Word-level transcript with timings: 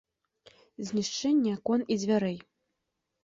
Знішчэнне 0.87 1.51
акон 1.57 1.85
і 1.91 1.97
дзвярэй. 2.01 2.39